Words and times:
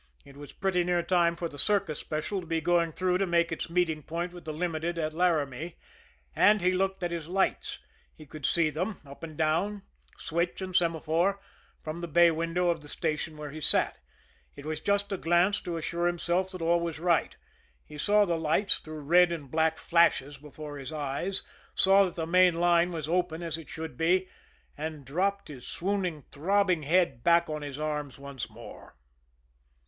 It 0.25 0.35
was 0.35 0.51
pretty 0.51 0.83
near 0.83 1.03
time 1.03 1.35
for 1.35 1.47
the 1.47 1.59
Circus 1.59 1.99
Special 1.99 2.41
to 2.41 2.47
be 2.47 2.59
going 2.59 2.91
through 2.91 3.19
to 3.19 3.27
make 3.27 3.51
its 3.51 3.69
meeting 3.69 4.01
point 4.01 4.33
with 4.33 4.45
the 4.45 4.51
Limited 4.51 4.97
at 4.97 5.13
L'Aramie, 5.13 5.75
and 6.35 6.59
he 6.59 6.71
looked 6.71 7.03
at 7.03 7.11
his 7.11 7.27
lights. 7.27 7.77
He 8.15 8.25
could 8.25 8.43
see 8.43 8.71
them, 8.71 8.99
up 9.05 9.21
and 9.21 9.37
down, 9.37 9.83
switch 10.17 10.59
and 10.59 10.75
semaphore, 10.75 11.39
from 11.83 12.01
the 12.01 12.07
bay 12.07 12.31
window 12.31 12.69
of 12.71 12.81
the 12.81 12.89
station 12.89 13.37
where 13.37 13.51
he 13.51 13.61
sat. 13.61 13.99
It 14.55 14.65
was 14.65 14.79
just 14.79 15.11
a 15.11 15.17
glance 15.17 15.61
to 15.61 15.77
assure 15.77 16.07
himself 16.07 16.49
that 16.49 16.63
all 16.63 16.79
was 16.79 16.97
right. 16.99 17.37
He 17.85 17.99
saw 17.99 18.25
the 18.25 18.39
lights 18.39 18.79
through 18.79 19.01
red 19.01 19.31
and 19.31 19.51
black 19.51 19.77
flashes 19.77 20.35
before 20.35 20.79
his 20.79 20.91
eyes, 20.91 21.43
saw 21.75 22.05
that 22.05 22.15
the 22.15 22.25
main 22.25 22.55
line 22.55 22.91
was 22.91 23.07
open 23.07 23.43
as 23.43 23.55
it 23.55 23.69
should 23.69 23.97
be 23.97 24.27
and 24.75 25.05
dropped 25.05 25.47
his 25.47 25.67
swooning, 25.67 26.23
throbbing 26.31 26.81
head 26.81 27.21
back 27.23 27.51
on 27.51 27.61
his 27.61 27.77
arms 27.77 28.17
once 28.17 28.49
more. 28.49 28.95